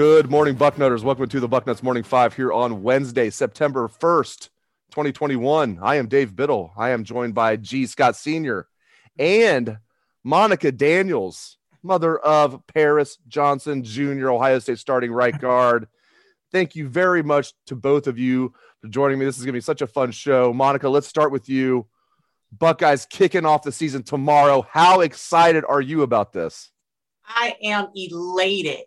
[0.00, 1.02] Good morning, Bucknutters.
[1.02, 4.48] Welcome to the Bucknuts Morning Five here on Wednesday, September 1st,
[4.92, 5.78] 2021.
[5.82, 6.72] I am Dave Biddle.
[6.74, 7.84] I am joined by G.
[7.84, 8.66] Scott Sr.
[9.18, 9.76] and
[10.24, 15.86] Monica Daniels, mother of Paris Johnson Jr., Ohio State starting right guard.
[16.50, 19.26] Thank you very much to both of you for joining me.
[19.26, 20.54] This is going to be such a fun show.
[20.54, 21.86] Monica, let's start with you.
[22.58, 24.66] Buckeyes kicking off the season tomorrow.
[24.66, 26.70] How excited are you about this?
[27.26, 28.78] I am elated.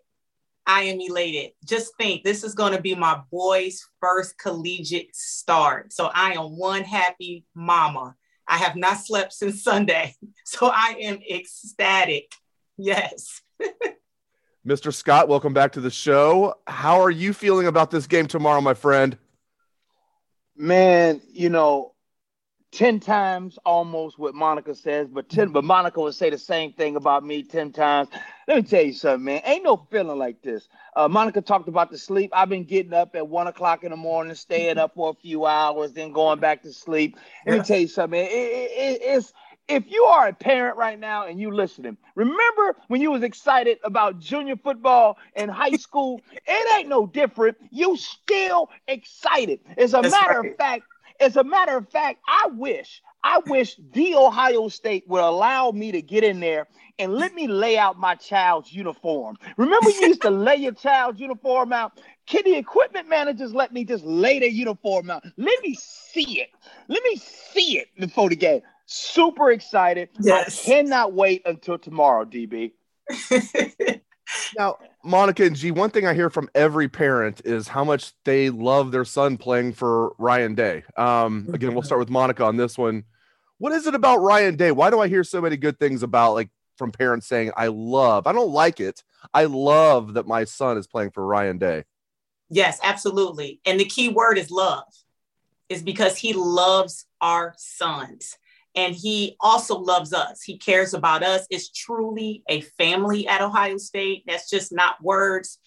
[0.66, 1.52] I am elated.
[1.64, 5.92] Just think, this is going to be my boy's first collegiate start.
[5.92, 8.14] So I am one happy mama.
[8.48, 10.14] I have not slept since Sunday.
[10.46, 12.30] So I am ecstatic.
[12.76, 13.40] Yes.
[14.66, 14.92] Mr.
[14.92, 16.54] Scott, welcome back to the show.
[16.66, 19.16] How are you feeling about this game tomorrow, my friend?
[20.54, 21.93] Man, you know,
[22.74, 26.96] 10 times almost what Monica says, but 10, but Monica would say the same thing
[26.96, 28.08] about me 10 times.
[28.48, 29.42] Let me tell you something, man.
[29.44, 30.68] Ain't no feeling like this.
[30.96, 32.30] Uh, Monica talked about the sleep.
[32.34, 35.46] I've been getting up at one o'clock in the morning, staying up for a few
[35.46, 37.16] hours, then going back to sleep.
[37.46, 37.58] Let yeah.
[37.60, 38.28] me tell you something, man.
[38.28, 39.32] It, it, it's
[39.68, 43.78] if you are a parent right now and you listening, remember when you was excited
[43.84, 46.20] about junior football in high school?
[46.46, 47.56] it ain't no different.
[47.70, 49.60] You still excited.
[49.78, 50.50] As a That's matter right.
[50.50, 50.82] of fact,
[51.20, 55.92] as a matter of fact, I wish, I wish the Ohio State would allow me
[55.92, 56.66] to get in there
[56.98, 59.36] and let me lay out my child's uniform.
[59.56, 62.00] Remember, you used to lay your child's uniform out?
[62.26, 65.24] Can the equipment managers let me just lay their uniform out?
[65.36, 66.50] Let me see it.
[66.88, 68.62] Let me see it before the game.
[68.86, 70.10] Super excited.
[70.20, 70.62] Yes.
[70.62, 72.72] I cannot wait until tomorrow, DB.
[74.56, 78.50] now, Monica and G, one thing I hear from every parent is how much they
[78.50, 80.84] love their son playing for Ryan Day.
[80.96, 83.04] Um, again, we'll start with Monica on this one.
[83.58, 84.72] What is it about Ryan Day?
[84.72, 88.26] Why do I hear so many good things about like from parents saying, I love,
[88.26, 89.02] I don't like it.
[89.32, 91.84] I love that my son is playing for Ryan Day.
[92.50, 93.60] Yes, absolutely.
[93.64, 94.84] And the key word is love,
[95.68, 98.38] is because he loves our sons
[98.74, 100.42] and he also loves us.
[100.42, 101.46] He cares about us.
[101.50, 104.24] It's truly a family at Ohio State.
[104.26, 105.58] That's just not words.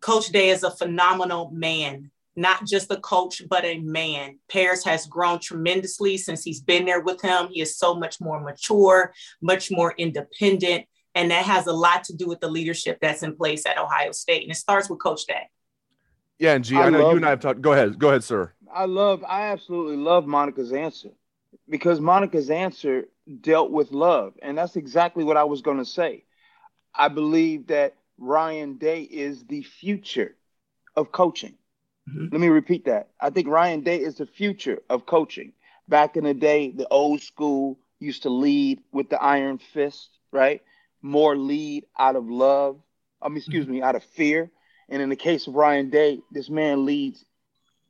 [0.00, 4.38] Coach Day is a phenomenal man, not just a coach, but a man.
[4.50, 7.48] Paris has grown tremendously since he's been there with him.
[7.48, 9.12] He is so much more mature,
[9.42, 10.86] much more independent.
[11.14, 14.12] And that has a lot to do with the leadership that's in place at Ohio
[14.12, 14.44] State.
[14.44, 15.50] And it starts with Coach Day.
[16.38, 17.60] Yeah, and G, I, I know love, you and I have talked.
[17.60, 17.98] Go ahead.
[17.98, 18.54] Go ahead, sir.
[18.72, 21.10] I love, I absolutely love Monica's answer
[21.70, 23.04] because Monica's answer
[23.40, 24.34] dealt with love.
[24.42, 26.24] And that's exactly what I was going to say.
[26.94, 30.34] I believe that Ryan Day is the future
[30.96, 31.54] of coaching.
[32.08, 32.26] Mm-hmm.
[32.32, 33.10] Let me repeat that.
[33.20, 35.52] I think Ryan Day is the future of coaching.
[35.88, 40.62] Back in the day, the old school used to lead with the iron fist, right?
[41.02, 42.80] More lead out of love.
[43.22, 43.74] I mean, excuse mm-hmm.
[43.74, 44.50] me, out of fear.
[44.88, 47.24] And in the case of Ryan Day, this man leads,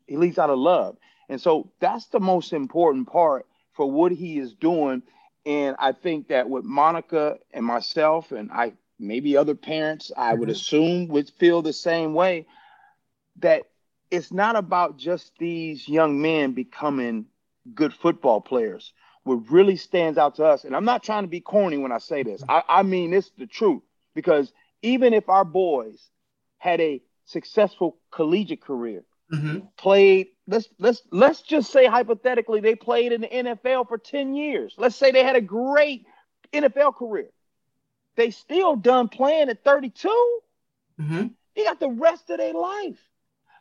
[0.06, 0.98] he leads out of love.
[1.30, 5.02] And so that's the most important part for what he is doing.
[5.46, 10.48] And I think that with Monica and myself, and I maybe other parents, I would
[10.48, 10.50] mm-hmm.
[10.50, 12.46] assume would feel the same way
[13.38, 13.64] that
[14.10, 17.26] it's not about just these young men becoming
[17.74, 18.92] good football players.
[19.24, 21.98] What really stands out to us, and I'm not trying to be corny when I
[21.98, 23.82] say this, I, I mean it's the truth,
[24.14, 24.52] because
[24.82, 26.08] even if our boys
[26.58, 29.60] had a successful collegiate career, mm-hmm.
[29.76, 34.74] played let's let's let's just say hypothetically they played in the NFL for 10 years.
[34.76, 36.06] Let's say they had a great
[36.52, 37.30] NFL career.
[38.16, 40.08] They still done playing at 32.
[41.00, 41.26] Mm-hmm.
[41.54, 42.98] They got the rest of their life.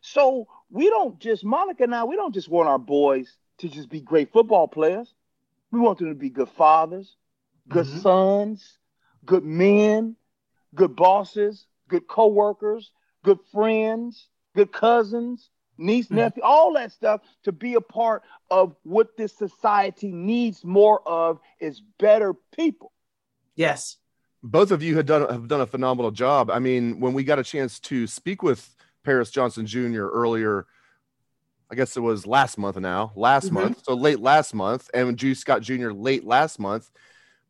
[0.01, 3.89] So we don't just Monica and I, we don't just want our boys to just
[3.89, 5.13] be great football players.
[5.71, 7.15] We want them to be good fathers,
[7.67, 7.99] good mm-hmm.
[7.99, 8.77] sons,
[9.25, 10.15] good men,
[10.73, 12.91] good bosses, good coworkers,
[13.23, 15.49] good friends, good cousins,
[15.79, 16.17] niece, mm-hmm.
[16.17, 21.39] nephew, all that stuff to be a part of what this society needs more of
[21.59, 22.91] is better people.
[23.55, 23.97] Yes.
[24.41, 26.49] Both of you have done have done a phenomenal job.
[26.49, 30.05] I mean, when we got a chance to speak with Paris Johnson Jr.
[30.05, 30.65] earlier,
[31.69, 33.55] I guess it was last month now, last mm-hmm.
[33.55, 35.33] month, so late last month, and G.
[35.33, 35.91] Scott Jr.
[35.91, 36.89] late last month.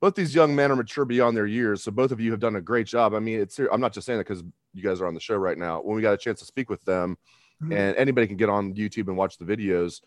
[0.02, 2.56] Both these young men are mature beyond their years, so both of you have done
[2.56, 3.14] a great job.
[3.14, 4.44] I mean, it's I'm not just saying that because
[4.74, 5.82] you guys are on the show right now.
[5.82, 7.18] When we got a chance to speak with them,
[7.62, 7.74] mm-hmm.
[7.74, 10.02] and anybody can get on YouTube and watch the videos,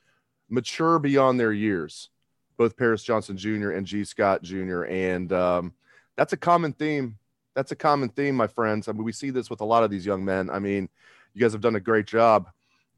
[0.49, 2.11] mature beyond their years,
[2.57, 3.71] both Paris Johnson Jr.
[3.71, 4.05] and G.
[4.05, 4.85] Scott Jr.
[4.85, 5.73] And um,
[6.17, 7.19] that's a common theme.
[7.55, 8.89] That's a common theme, my friends.
[8.89, 10.49] I mean, we see this with a lot of these young men.
[10.49, 10.89] I mean,
[11.35, 12.49] you guys have done a great job.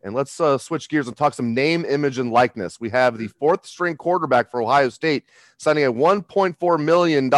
[0.03, 2.79] And let's uh, switch gears and talk some name, image, and likeness.
[2.79, 5.25] We have the fourth string quarterback for Ohio State
[5.57, 7.31] signing a $1.4 million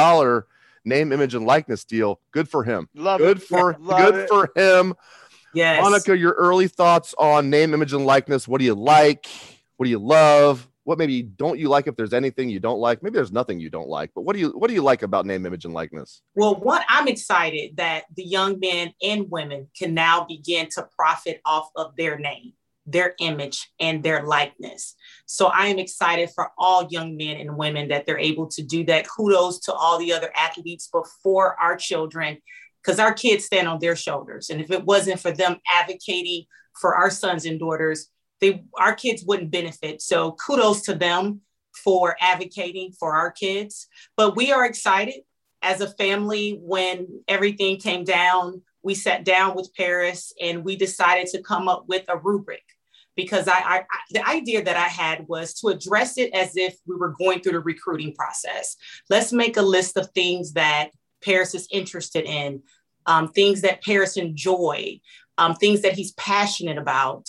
[0.85, 2.21] name, image, and likeness deal.
[2.33, 2.89] Good for him.
[2.95, 3.43] Love good it.
[3.45, 4.29] for yeah, good it.
[4.29, 4.95] for him.
[5.57, 5.83] Yes.
[5.83, 8.47] Monica, your early thoughts on name, image, and likeness.
[8.47, 9.27] What do you like?
[9.79, 10.69] What do you love?
[10.85, 13.03] What maybe don't you like if there's anything you don't like?
[13.03, 15.25] Maybe there's nothing you don't like, but what do you what do you like about
[15.25, 16.21] name, image, and likeness?
[16.35, 21.41] Well, what I'm excited that the young men and women can now begin to profit
[21.47, 22.53] off of their name,
[22.85, 24.95] their image, and their likeness.
[25.25, 28.85] So I am excited for all young men and women that they're able to do
[28.85, 29.09] that.
[29.09, 32.39] Kudos to all the other athletes before our children,
[32.87, 34.51] because our kids stand on their shoulders.
[34.51, 36.45] And if it wasn't for them advocating
[36.81, 38.09] for our sons and daughters,
[38.41, 40.01] they our kids wouldn't benefit.
[40.03, 41.41] So kudos to them
[41.85, 43.89] for advocating for our kids.
[44.17, 45.23] But we are excited
[45.63, 48.63] as a family when everything came down.
[48.83, 52.63] We sat down with Paris and we decided to come up with a rubric
[53.17, 56.95] because I, I, the idea that I had was to address it as if we
[56.95, 58.77] were going through the recruiting process.
[59.09, 60.91] Let's make a list of things that
[61.25, 62.63] Paris is interested in,
[63.07, 65.01] um, things that Paris enjoy,
[65.39, 67.29] um, things that he's passionate about,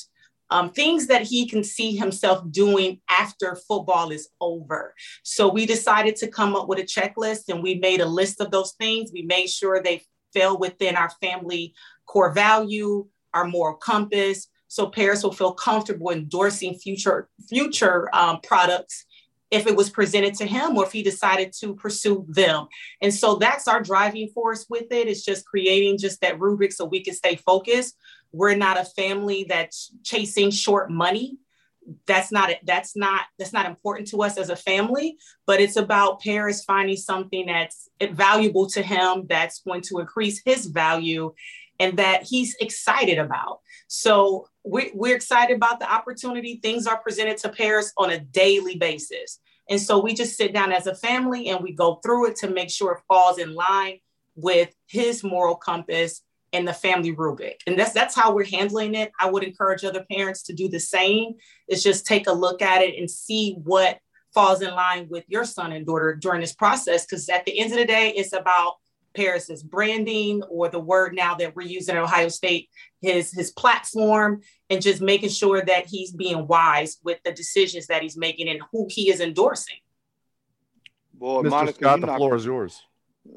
[0.50, 4.94] um, things that he can see himself doing after football is over.
[5.24, 8.52] So we decided to come up with a checklist and we made a list of
[8.52, 9.12] those things.
[9.12, 10.04] We made sure they
[10.34, 11.74] fell within our family
[12.06, 14.48] core value, our moral compass.
[14.70, 19.06] So Paris will feel comfortable endorsing future future um, products
[19.50, 22.68] if it was presented to him or if he decided to pursue them.
[23.02, 25.08] And so that's our driving force with it.
[25.08, 27.96] It's just creating just that rubric so we can stay focused
[28.32, 31.38] we're not a family that's chasing short money
[32.06, 36.20] that's not that's not that's not important to us as a family but it's about
[36.20, 41.34] paris finding something that's valuable to him that's going to increase his value
[41.80, 47.38] and that he's excited about so we're, we're excited about the opportunity things are presented
[47.38, 49.40] to paris on a daily basis
[49.70, 52.50] and so we just sit down as a family and we go through it to
[52.50, 54.00] make sure it falls in line
[54.36, 56.22] with his moral compass
[56.54, 57.62] and the family rubric.
[57.68, 59.12] And that's that's how we're handling it.
[59.20, 61.34] I would encourage other parents to do the same.
[61.68, 64.00] Is just take a look at it and see what
[64.34, 67.06] falls in line with your son and daughter during this process.
[67.06, 68.76] Because at the end of the day, it's about
[69.18, 72.70] Paris's branding or the word now that we're using at Ohio State,
[73.02, 78.02] his his platform, and just making sure that he's being wise with the decisions that
[78.02, 79.78] he's making and who he is endorsing.
[81.14, 81.50] Boy, Mr.
[81.50, 82.82] Monica, Scott, the floor is yours.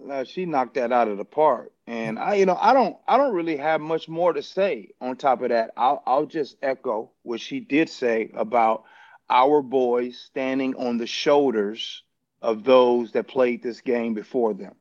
[0.08, 1.72] Uh, she knocked that out of the park.
[1.86, 4.90] And I, you know, I don't, I don't really have much more to say.
[5.00, 8.84] On top of that, I'll, I'll just echo what she did say about
[9.28, 12.04] our boys standing on the shoulders
[12.42, 14.74] of those that played this game before them.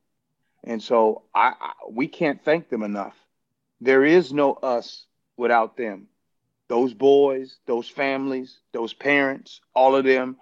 [0.63, 3.15] And so I, I we can't thank them enough.
[3.81, 5.05] There is no us
[5.37, 6.07] without them.
[6.67, 10.37] Those boys, those families, those parents, all of them,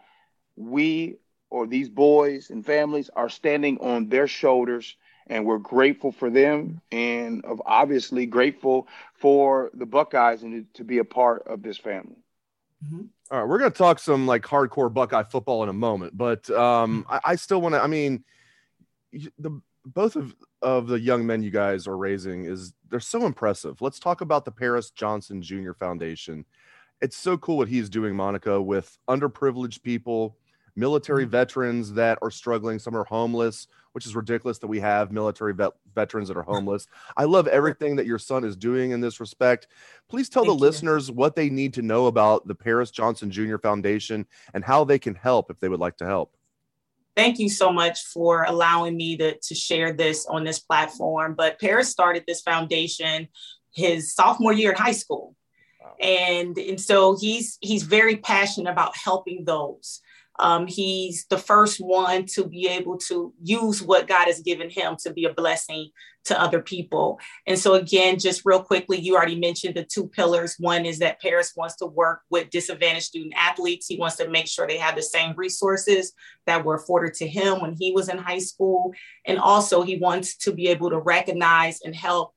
[0.55, 1.17] we
[1.49, 4.97] or these boys and families are standing on their shoulders
[5.27, 11.05] and we're grateful for them and obviously grateful for the buckeyes and to be a
[11.05, 12.17] part of this family
[12.85, 13.03] mm-hmm.
[13.31, 16.49] All right we're going to talk some like hardcore buckeye football in a moment but
[16.49, 17.13] um, mm-hmm.
[17.13, 18.23] I, I, still want to i mean
[19.39, 19.61] the
[19.93, 23.99] both of of the young men you guys are raising is they're so impressive let's
[23.99, 26.45] talk about the paris johnson jr foundation
[27.01, 30.37] it's so cool what he's doing monica with underprivileged people
[30.77, 31.31] military mm-hmm.
[31.31, 32.79] veterans that are struggling.
[32.79, 36.87] Some are homeless, which is ridiculous that we have military vet- veterans that are homeless.
[37.17, 39.67] I love everything that your son is doing in this respect.
[40.07, 40.69] Please tell Thank the you.
[40.69, 43.57] listeners what they need to know about the Paris Johnson Jr.
[43.57, 46.36] Foundation and how they can help if they would like to help.
[47.17, 51.33] Thank you so much for allowing me to, to share this on this platform.
[51.35, 53.27] But Paris started this foundation
[53.73, 55.35] his sophomore year in high school.
[55.99, 59.99] And, and so he's he's very passionate about helping those
[60.39, 64.95] Um, he's the first one to be able to use what God has given him
[65.03, 65.89] to be a blessing
[66.27, 67.19] to other people.
[67.45, 70.55] And so, again, just real quickly, you already mentioned the two pillars.
[70.59, 73.87] One is that Paris wants to work with disadvantaged student athletes.
[73.87, 76.13] He wants to make sure they have the same resources
[76.45, 78.93] that were afforded to him when he was in high school.
[79.25, 82.33] And also, he wants to be able to recognize and help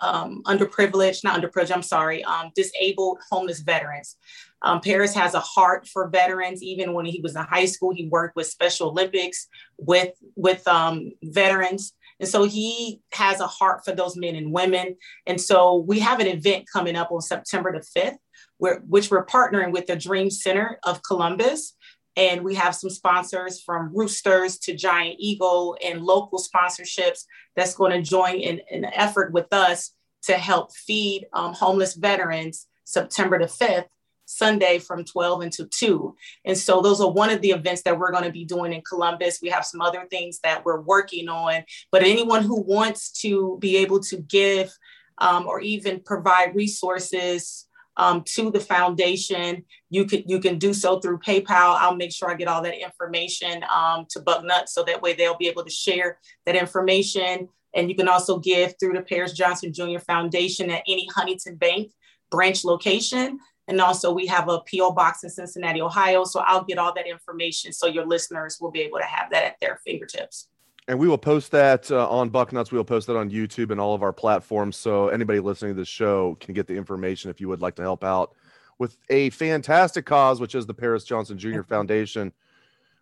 [0.00, 4.16] um, underprivileged, not underprivileged, I'm sorry, um, disabled homeless veterans.
[4.62, 6.62] Um, Paris has a heart for veterans.
[6.62, 9.48] Even when he was in high school, he worked with Special Olympics
[9.78, 14.96] with with um, veterans, and so he has a heart for those men and women.
[15.26, 18.18] And so we have an event coming up on September the fifth,
[18.58, 21.74] which we're partnering with the Dream Center of Columbus.
[22.16, 27.24] And we have some sponsors from Roosters to Giant Eagle and local sponsorships
[27.56, 31.94] that's going to join in, in an effort with us to help feed um, homeless
[31.94, 33.86] veterans September the 5th
[34.30, 36.14] Sunday from 12 until 2.
[36.44, 38.82] And so those are one of the events that we're going to be doing in
[38.82, 39.40] Columbus.
[39.42, 43.76] We have some other things that we're working on, but anyone who wants to be
[43.78, 44.72] able to give
[45.18, 51.00] um, or even provide resources um, to the foundation, you can you can do so
[51.00, 51.76] through PayPal.
[51.76, 55.36] I'll make sure I get all that information um, to Bucknut so that way they'll
[55.36, 57.48] be able to share that information.
[57.74, 59.98] And you can also give through the Paris Johnson Jr.
[59.98, 61.92] Foundation at any Huntington Bank
[62.30, 63.38] branch location.
[63.70, 64.90] And also, we have a P.O.
[64.90, 66.24] box in Cincinnati, Ohio.
[66.24, 69.44] So I'll get all that information so your listeners will be able to have that
[69.44, 70.48] at their fingertips.
[70.88, 72.72] And we will post that uh, on Bucknuts.
[72.72, 74.76] We will post that on YouTube and all of our platforms.
[74.76, 77.82] So anybody listening to this show can get the information if you would like to
[77.82, 78.34] help out
[78.80, 81.62] with a fantastic cause, which is the Paris Johnson Jr.
[81.62, 82.32] Foundation.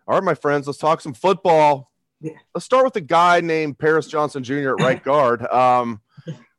[0.07, 1.89] All right, my friends, let's talk some football.
[2.21, 2.33] Yeah.
[2.53, 4.75] Let's start with a guy named Paris Johnson Jr.
[4.77, 5.47] at right guard.
[5.47, 5.99] Um,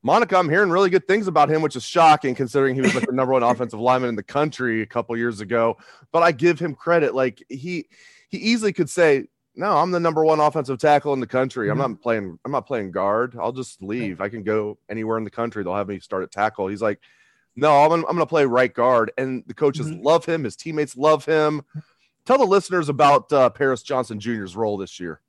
[0.02, 3.07] Monica, I'm hearing really good things about him, which is shocking considering he was like
[3.07, 5.76] the number one offensive lineman in the country a couple years ago.
[6.11, 7.14] But I give him credit.
[7.14, 7.87] Like he
[8.30, 11.69] he easily could say, No, I'm the number one offensive tackle in the country.
[11.69, 11.80] Mm-hmm.
[11.80, 13.37] I'm not playing, I'm not playing guard.
[13.38, 14.21] I'll just leave.
[14.21, 15.62] I can go anywhere in the country.
[15.62, 16.69] They'll have me start at tackle.
[16.69, 17.00] He's like,
[17.57, 19.12] No, I'm, I'm gonna play right guard.
[19.19, 20.02] And the coaches mm-hmm.
[20.02, 21.62] love him, his teammates love him.
[22.25, 25.21] Tell the listeners about uh, Paris Johnson Jr.'s role this year.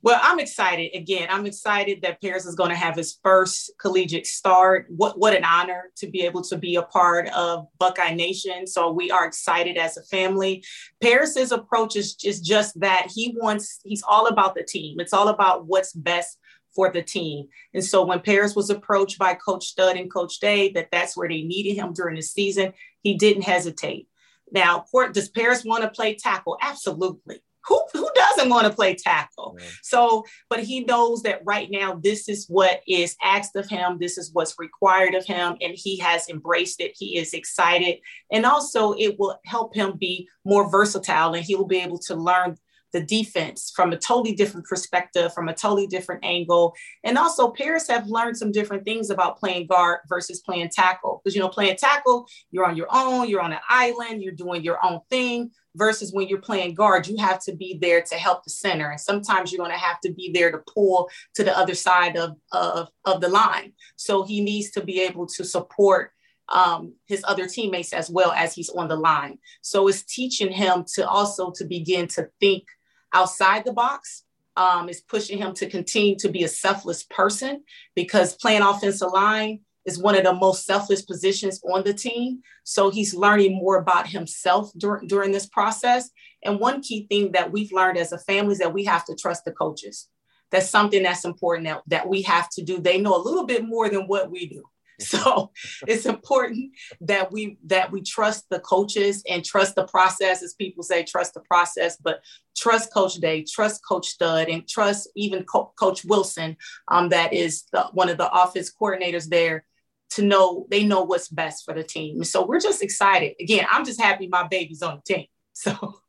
[0.00, 0.90] Well, I'm excited.
[0.94, 4.86] Again, I'm excited that Paris is going to have his first collegiate start.
[4.88, 8.66] What what an honor to be able to be a part of Buckeye Nation.
[8.68, 10.62] So we are excited as a family.
[11.00, 13.80] Paris's approach is just, just that he wants.
[13.82, 15.00] He's all about the team.
[15.00, 16.38] It's all about what's best
[16.76, 17.48] for the team.
[17.74, 21.28] And so when Paris was approached by Coach Stud and Coach Day that that's where
[21.28, 24.06] they needed him during the season, he didn't hesitate.
[24.52, 26.56] Now, does Paris want to play tackle?
[26.62, 29.56] Absolutely who, who doesn't want to play tackle?
[29.58, 29.66] Yeah.
[29.82, 33.98] So, but he knows that right now, this is what is asked of him.
[34.00, 35.56] This is what's required of him.
[35.60, 36.92] And he has embraced it.
[36.96, 37.98] He is excited.
[38.32, 42.14] And also, it will help him be more versatile and he will be able to
[42.14, 42.56] learn
[42.92, 46.74] the defense from a totally different perspective, from a totally different angle.
[47.04, 51.20] And also, Paris have learned some different things about playing guard versus playing tackle.
[51.22, 54.62] Because, you know, playing tackle, you're on your own, you're on an island, you're doing
[54.62, 58.42] your own thing versus when you're playing guard, you have to be there to help
[58.42, 58.90] the center.
[58.90, 62.16] And sometimes you're going to have to be there to pull to the other side
[62.16, 63.72] of, of, of the line.
[63.96, 66.12] So he needs to be able to support
[66.48, 69.38] um, his other teammates as well as he's on the line.
[69.60, 72.64] So it's teaching him to also to begin to think
[73.12, 74.24] outside the box.
[74.56, 77.62] Um, it's pushing him to continue to be a selfless person
[77.94, 82.42] because playing offensive line is one of the most selfless positions on the team.
[82.64, 86.10] So he's learning more about himself during, during this process.
[86.44, 89.14] And one key thing that we've learned as a family is that we have to
[89.14, 90.08] trust the coaches.
[90.50, 92.78] That's something that's important that, that we have to do.
[92.80, 94.64] They know a little bit more than what we do.
[95.08, 95.52] So
[95.86, 100.82] it's important that we that we trust the coaches and trust the process, as people
[100.82, 102.20] say, trust the process, but
[102.56, 106.56] trust Coach Day, trust Coach Stud, and trust even Co- Coach Wilson,
[106.88, 109.64] um, that is the, one of the office coordinators there
[110.10, 112.24] to know they know what's best for the team.
[112.24, 113.34] So we're just excited.
[113.40, 115.26] Again, I'm just happy my baby's on the team.
[115.52, 116.00] So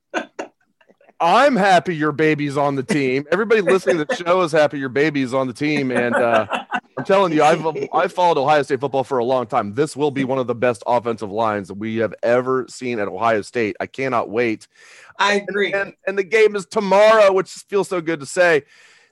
[1.21, 3.25] I'm happy your baby's on the team.
[3.31, 5.91] Everybody listening to the show is happy your baby's on the team.
[5.91, 6.47] And uh,
[6.97, 9.73] I'm telling you, I've I've followed Ohio State football for a long time.
[9.73, 13.07] This will be one of the best offensive lines that we have ever seen at
[13.07, 13.75] Ohio State.
[13.79, 14.67] I cannot wait.
[15.17, 15.73] I agree.
[15.73, 18.63] And, and the game is tomorrow, which feels so good to say.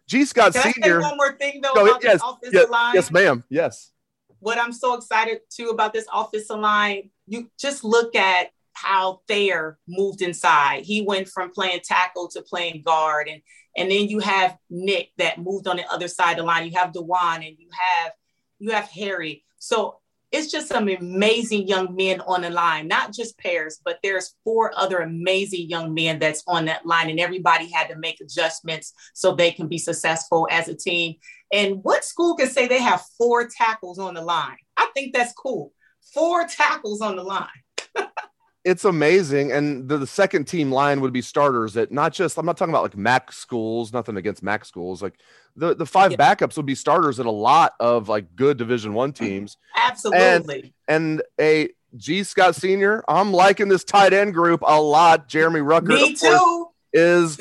[0.08, 0.24] G.
[0.24, 1.02] Scott Can Senior.
[1.02, 1.74] one more thing though.
[1.74, 2.22] Go, yes,
[2.52, 3.44] yes, yes, ma'am.
[3.50, 3.92] Yes
[4.40, 9.78] what I'm so excited too about this offensive line, you just look at how Thayer
[9.88, 10.84] moved inside.
[10.84, 13.28] He went from playing tackle to playing guard.
[13.28, 13.42] And,
[13.76, 16.66] and then you have Nick that moved on the other side of the line.
[16.66, 18.12] You have Dawand and you have
[18.60, 19.44] you have Harry.
[19.60, 20.00] So
[20.32, 24.74] it's just some amazing young men on the line, not just Paris, but there's four
[24.76, 29.34] other amazing young men that's on that line, and everybody had to make adjustments so
[29.34, 31.16] they can be successful as a team.
[31.54, 34.58] And what school can say they have four tackles on the line?
[34.76, 35.72] I think that's cool.
[36.14, 37.48] Four tackles on the line.
[38.68, 39.54] it's amazing.
[39.54, 42.74] And the, the, second team line would be starters that not just, I'm not talking
[42.74, 45.02] about like MAC schools, nothing against MAC schools.
[45.02, 45.14] Like
[45.56, 46.18] the, the five yeah.
[46.18, 49.24] backups would be starters at a lot of like good division one mm-hmm.
[49.24, 49.56] teams.
[49.74, 50.74] Absolutely.
[50.90, 55.30] And, and a G Scott senior, I'm liking this tight end group a lot.
[55.30, 56.68] Jeremy Ruckert Me too.
[56.92, 57.38] is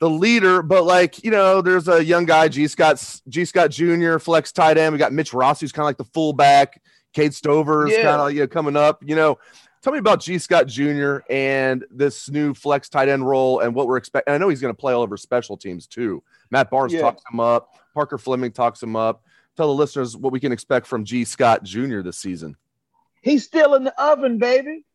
[0.00, 4.16] the leader, but like, you know, there's a young guy, G Scott, G Scott Jr.,
[4.16, 4.94] flex tight end.
[4.94, 6.80] We got Mitch Rossi, who's kind of like the fullback.
[7.12, 8.02] Cade Stover's yeah.
[8.02, 9.38] kind of you know, coming up, you know.
[9.84, 10.38] Tell me about G.
[10.38, 11.18] Scott Jr.
[11.28, 14.32] and this new flex tight end role and what we're expecting.
[14.32, 16.22] I know he's going to play all over special teams too.
[16.50, 17.02] Matt Barnes yeah.
[17.02, 17.74] talks him up.
[17.92, 19.24] Parker Fleming talks him up.
[19.58, 21.22] Tell the listeners what we can expect from G.
[21.26, 22.00] Scott Jr.
[22.00, 22.56] this season.
[23.20, 24.86] He's still in the oven, baby.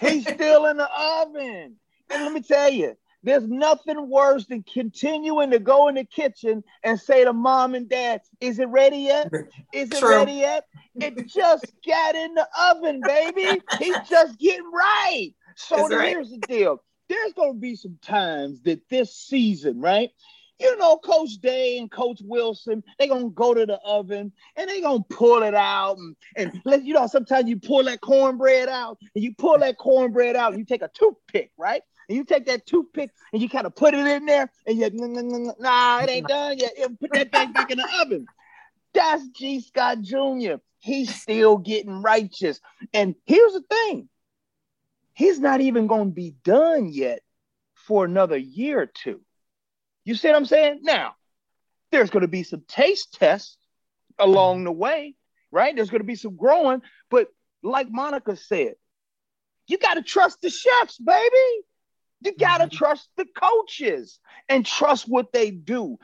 [0.00, 1.74] He's still in the oven.
[2.08, 6.64] And let me tell you, there's nothing worse than continuing to go in the kitchen
[6.82, 9.32] and say to mom and dad, Is it ready yet?
[9.72, 10.10] Is it True.
[10.10, 10.64] ready yet?
[10.94, 13.60] It just got in the oven, baby.
[13.78, 15.30] He's just getting right.
[15.56, 16.08] So right.
[16.08, 20.10] here's the deal there's going to be some times that this season, right?
[20.60, 24.70] You know, Coach Day and Coach Wilson, they're going to go to the oven and
[24.70, 25.96] they're going to pull it out.
[25.98, 29.78] And, and let, you know, sometimes you pull that cornbread out and you pull that
[29.78, 31.82] cornbread out and you take a toothpick, right?
[32.10, 34.90] And you take that toothpick and you kind of put it in there and you
[35.60, 36.72] nah, it ain't done yet.
[37.00, 38.26] Put that thing back in the oven.
[38.92, 39.60] That's G.
[39.60, 40.54] Scott Jr.
[40.80, 42.60] He's still getting righteous.
[42.92, 44.08] And here's the thing
[45.12, 47.20] he's not even going to be done yet
[47.74, 49.20] for another year or two.
[50.04, 50.80] You see what I'm saying?
[50.82, 51.14] Now,
[51.92, 53.56] there's going to be some taste tests
[54.18, 55.14] along the way,
[55.52, 55.76] right?
[55.76, 57.28] There's going to be some growing, but
[57.62, 58.74] like Monica said,
[59.68, 61.64] you got to trust the chefs, baby.
[62.22, 62.76] You gotta mm-hmm.
[62.76, 65.98] trust the coaches and trust what they do.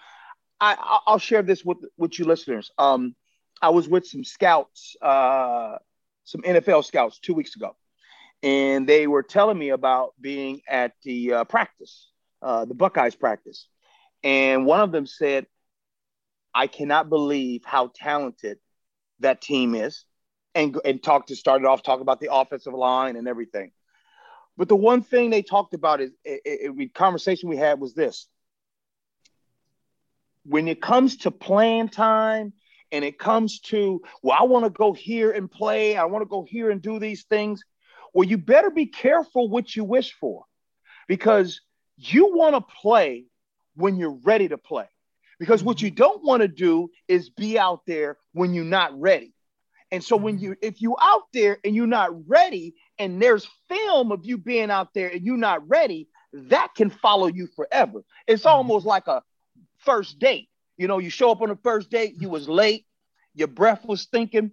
[0.60, 2.70] I, I'll share this with with you listeners.
[2.78, 3.14] Um,
[3.60, 5.76] I was with some scouts, uh,
[6.24, 7.76] some NFL scouts two weeks ago,
[8.42, 12.10] and they were telling me about being at the uh, practice,
[12.42, 13.68] uh, the Buckeyes practice,
[14.22, 15.46] and one of them said,
[16.54, 18.58] "I cannot believe how talented
[19.20, 20.06] that team is,"
[20.54, 23.72] and and talked to started off talking about the offensive line and everything.
[24.56, 26.12] But the one thing they talked about is
[26.94, 28.26] conversation we had was this.
[30.44, 32.52] When it comes to playing time
[32.92, 36.28] and it comes to, well, I want to go here and play, I want to
[36.28, 37.62] go here and do these things.
[38.14, 40.44] Well, you better be careful what you wish for
[41.08, 41.60] because
[41.96, 43.26] you want to play
[43.74, 44.86] when you're ready to play.
[45.38, 45.96] Because what you mm-hmm.
[45.96, 49.34] don't want to do is be out there when you're not ready.
[49.90, 50.44] And so when mm-hmm.
[50.44, 54.70] you if you out there and you're not ready and there's film of you being
[54.70, 58.02] out there and you're not ready, that can follow you forever.
[58.26, 58.56] It's mm-hmm.
[58.56, 59.22] almost like a
[59.78, 60.48] first date.
[60.76, 62.86] You know, you show up on the first date, you was late,
[63.34, 64.52] your breath was stinking.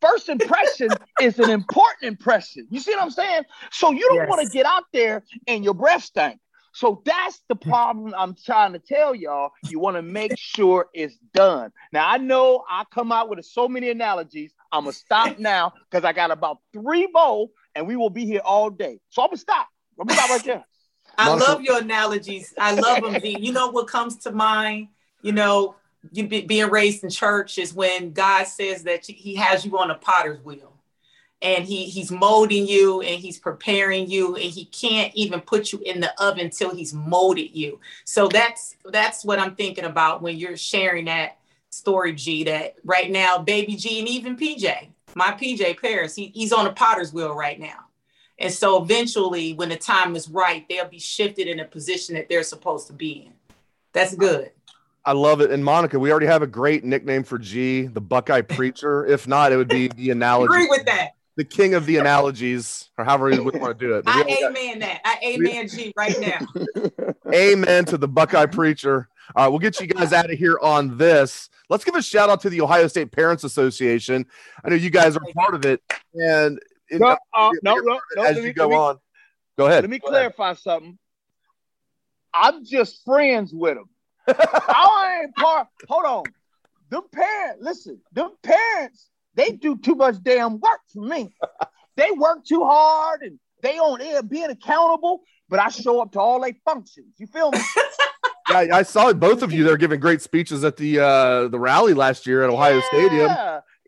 [0.00, 0.88] First impression
[1.20, 2.66] is an important impression.
[2.70, 3.42] You see what I'm saying?
[3.70, 4.28] So you don't yes.
[4.28, 6.40] want to get out there and your breath stank.
[6.74, 9.50] So that's the problem I'm trying to tell y'all.
[9.68, 11.70] You want to make sure it's done.
[11.92, 14.52] Now I know I come out with so many analogies.
[14.72, 18.40] I'm gonna stop now because I got about three more, and we will be here
[18.44, 19.00] all day.
[19.10, 19.68] So I'm gonna stop.
[19.98, 20.64] I'm gonna stop right there.
[21.18, 22.54] I love your analogies.
[22.58, 23.20] I love them.
[23.22, 24.88] you know what comes to mind?
[25.20, 25.76] You know,
[26.10, 29.90] you be, being raised in church is when God says that He has you on
[29.90, 30.72] a potter's wheel
[31.42, 35.80] and he he's molding you and he's preparing you and he can't even put you
[35.80, 40.38] in the oven until he's molded you so that's that's what i'm thinking about when
[40.38, 41.38] you're sharing that
[41.70, 46.52] story g that right now baby g and even pj my pj paris he, he's
[46.52, 47.86] on a potter's wheel right now
[48.38, 52.28] and so eventually when the time is right they'll be shifted in a position that
[52.28, 53.32] they're supposed to be in
[53.92, 54.50] that's good
[55.04, 55.50] I love it.
[55.50, 59.04] And Monica, we already have a great nickname for G, the Buckeye Preacher.
[59.04, 60.54] If not, it would be the analogy.
[60.54, 63.96] Agree with that the king of the analogies, or however you would want to do
[63.96, 64.04] it.
[64.06, 65.00] I amen got, that.
[65.04, 66.46] I amen G right now.
[67.34, 69.08] amen to the Buckeye preacher.
[69.34, 71.48] All right, we'll get you guys out of here on this.
[71.68, 74.26] Let's give a shout out to the Ohio State Parents Association.
[74.64, 75.80] I know you guys are part of it,
[76.14, 78.98] and no, uh, no, no, no, as you me, go me, on,
[79.56, 79.84] go ahead.
[79.84, 80.58] Let me go clarify ahead.
[80.58, 80.98] something.
[82.34, 83.88] I'm just friends with them.
[84.28, 85.68] I ain't part.
[85.88, 86.24] Hold on,
[86.90, 87.62] them parents.
[87.62, 91.34] Listen, them parents they do too much damn work for me.
[91.96, 96.20] they work too hard and they on air being accountable, but I show up to
[96.20, 97.14] all their functions.
[97.18, 97.58] You feel me?
[98.60, 101.94] yeah, I saw both of you there giving great speeches at the uh, the rally
[101.94, 103.30] last year at Ohio yeah, Stadium.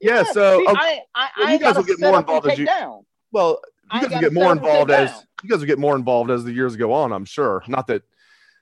[0.00, 2.58] Yeah, so See, okay, I, I, well, you ain't guys will get more involved as
[2.58, 3.06] you- down.
[3.32, 3.60] well,
[3.92, 5.22] you guys will get more set up and take involved as down.
[5.42, 7.12] you guys will get more involved as the years go on.
[7.12, 7.62] I'm sure.
[7.68, 8.02] Not that,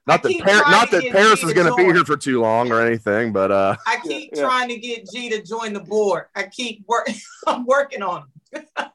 [0.06, 2.80] not that, Par- not that Paris is going to be here for too long or
[2.80, 4.42] anything, but uh, I keep yeah.
[4.42, 6.26] trying to get G to join the board.
[6.34, 7.08] I keep work.
[7.46, 8.64] I'm working on him.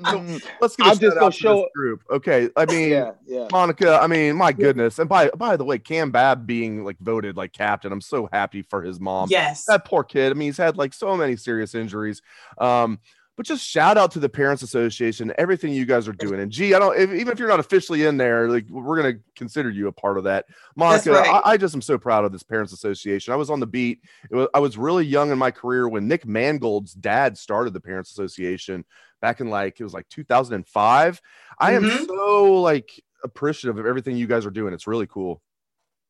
[0.00, 2.02] Mm, let's get a I'm just shout gonna out to show- this group.
[2.10, 2.90] Okay, I mean.
[2.90, 3.48] yeah, yeah.
[3.50, 4.98] Monica, I mean, my goodness.
[4.98, 8.62] And by by the way, Cam Babb being like voted like captain, I'm so happy
[8.62, 9.28] for his mom.
[9.30, 9.64] Yes.
[9.64, 10.30] That poor kid.
[10.30, 12.22] I mean, he's had like so many serious injuries.
[12.58, 13.00] Um,
[13.38, 16.40] but just shout out to the Parents Association, everything you guys are doing.
[16.40, 19.20] And gee, I don't if, even if you're not officially in there, like we're gonna
[19.36, 20.46] consider you a part of that.
[20.74, 21.40] Monica, right.
[21.46, 23.32] I, I just am so proud of this Parents Association.
[23.32, 24.00] I was on the beat.
[24.28, 27.80] It was, I was really young in my career when Nick Mangold's dad started the
[27.80, 28.84] Parents Association
[29.22, 31.22] back in like it was like 2005.
[31.60, 32.06] I am Mhm.
[32.06, 32.90] so like
[33.22, 34.74] appreciative of everything you guys are doing.
[34.74, 35.40] It's really cool.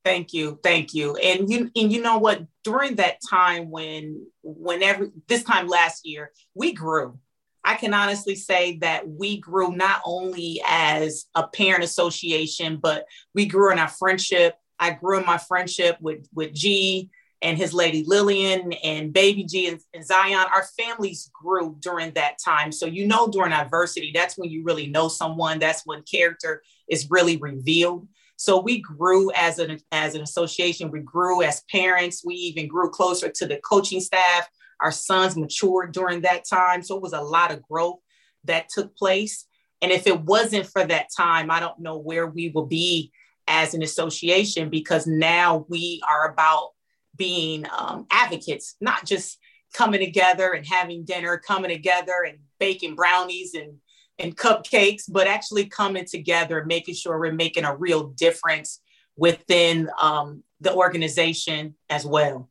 [0.05, 1.17] Thank you, thank you.
[1.17, 2.43] And you and you know what?
[2.65, 7.19] During that time when whenever this time last year, we grew.
[7.65, 13.45] I can honestly say that we grew not only as a parent association, but we
[13.47, 14.55] grew in our friendship.
[14.79, 17.11] I grew in my friendship with with G
[17.43, 20.47] and his lady Lillian and baby G and, and Zion.
[20.53, 22.73] Our families grew during that time.
[22.73, 25.59] So you know during adversity, that's when you really know someone.
[25.59, 28.09] That's when character is really revealed.
[28.39, 30.93] So we grew as an as an association.
[30.93, 32.25] We grew as parents.
[32.25, 34.49] We even grew closer to the coaching staff.
[34.81, 36.83] Our sons matured during that time.
[36.85, 37.99] So it was a lot of growth
[38.45, 39.45] that took place.
[39.83, 43.11] And if it wasn't for that time, I don't know where we will be
[43.49, 46.71] as an association because now we are about
[47.17, 49.39] being um, advocates, not just
[49.75, 53.79] coming together and having dinner, coming together and baking brownies and
[54.19, 58.81] and cupcakes, but actually coming together, making sure we're making a real difference
[59.17, 62.49] within um, the organization as well.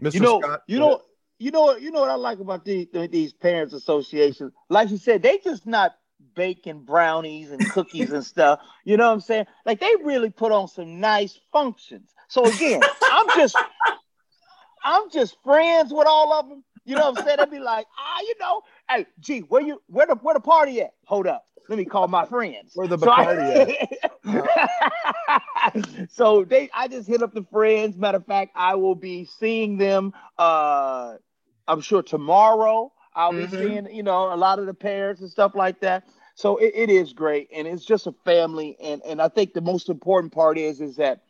[0.00, 0.14] Mr.
[0.14, 1.02] You know, Scott, you know,
[1.38, 4.52] you know what, you know what I like about these these parents associations.
[4.68, 5.96] Like you said, they just not
[6.34, 8.60] baking brownies and cookies and stuff.
[8.84, 9.46] You know what I'm saying?
[9.64, 12.12] Like they really put on some nice functions.
[12.28, 13.56] So again, I'm just
[14.84, 16.64] I'm just friends with all of them.
[16.84, 17.38] You know what I'm saying?
[17.38, 20.80] They'd be like, ah, you know, hey, gee, where you where the where the party
[20.82, 20.92] at?
[21.06, 21.46] Hold up.
[21.68, 22.74] Let me call my friends.
[22.74, 23.76] Where the So I- Bacardi
[26.08, 27.96] so they I just hit up the friends.
[27.96, 31.16] Matter of fact, I will be seeing them uh
[31.68, 32.92] I'm sure tomorrow.
[33.14, 33.42] I'll Mhm.
[33.42, 36.04] be seeing, you know, a lot of the parents and stuff like that.
[36.34, 38.76] So it, it is great and it's just a family.
[38.82, 41.22] And and I think the most important part is is that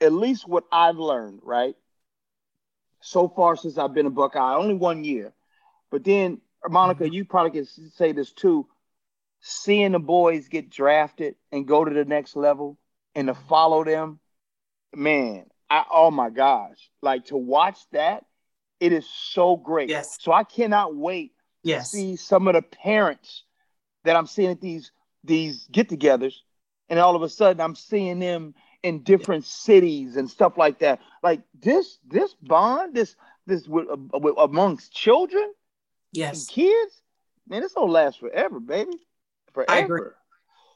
[0.00, 1.76] at least what I've learned, right?
[3.00, 5.32] So far since I've been a Buckeye, only one year.
[5.90, 8.66] But then Monica, you probably can say this too.
[9.40, 12.78] Seeing the boys get drafted and go to the next level
[13.14, 14.20] and to follow them,
[14.94, 16.90] man, I oh my gosh.
[17.02, 18.24] Like to watch that,
[18.78, 19.88] it is so great.
[19.88, 20.18] Yes.
[20.20, 21.32] So I cannot wait
[21.64, 21.90] Yes.
[21.90, 23.44] to see some of the parents
[24.04, 24.92] that I'm seeing at these
[25.24, 26.34] these get-togethers,
[26.88, 31.00] and all of a sudden I'm seeing them in different cities and stuff like that.
[31.22, 35.52] Like this this bond, this this with, uh, with, amongst children
[36.14, 36.46] and Yes.
[36.46, 37.02] kids,
[37.48, 38.92] man, this don't last forever, baby.
[39.52, 39.70] Forever.
[39.72, 40.10] I agree.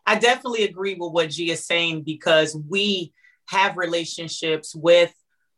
[0.06, 3.12] I definitely agree with what G is saying because we
[3.46, 5.12] have relationships with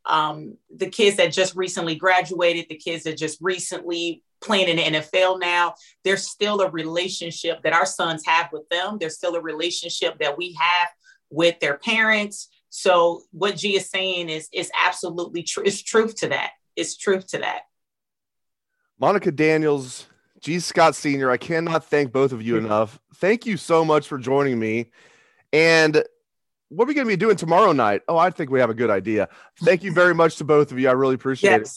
[0.07, 4.99] um, the kids that just recently graduated, the kids that just recently playing in the
[4.99, 5.75] NFL now.
[6.03, 8.97] There's still a relationship that our sons have with them.
[8.99, 10.88] There's still a relationship that we have
[11.31, 12.49] with their parents.
[12.71, 15.64] So what G is saying is is absolutely true.
[15.67, 16.53] It's truth to that.
[16.77, 17.62] It's truth to that.
[18.98, 20.06] Monica Daniels,
[20.40, 20.58] G.
[20.61, 22.98] Scott Sr., I cannot thank both of you enough.
[23.16, 24.90] Thank you so much for joining me.
[25.52, 26.02] And
[26.68, 28.02] what are we going to be doing tomorrow night?
[28.08, 29.28] Oh, I think we have a good idea.
[29.62, 30.88] Thank you very much to both of you.
[30.88, 31.76] I really appreciate Yes.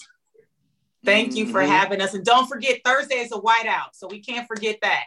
[1.04, 1.68] Thank you for Mhm.
[1.68, 2.14] having us.
[2.14, 3.94] And don't forget Thursday is a whiteout.
[3.94, 5.06] So we can't forget that.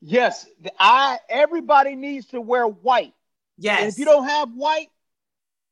[0.00, 0.46] Yes,
[0.78, 3.14] I everybody needs to wear white.
[3.56, 3.80] Yes.
[3.80, 4.90] And if you don't have white,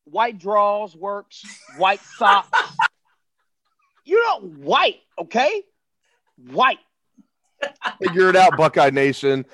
[0.04, 1.44] white draws works,
[1.76, 2.48] white socks.
[4.04, 5.62] you know, white, okay?
[6.50, 6.78] White.
[7.62, 7.74] it.
[8.00, 9.44] Figure it out, Buckeye Nation.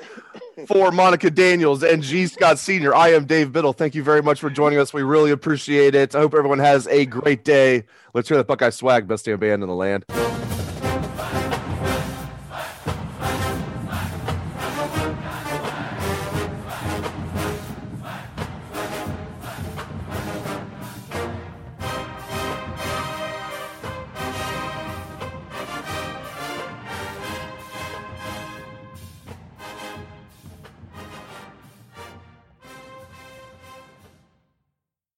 [0.67, 2.27] For Monica Daniels and G.
[2.27, 3.73] Scott Sr., I am Dave Biddle.
[3.73, 4.93] Thank you very much for joining us.
[4.93, 6.15] We really appreciate it.
[6.15, 7.85] I hope everyone has a great day.
[8.15, 10.05] Let's hear that Buckeye swag, best damn band in the land.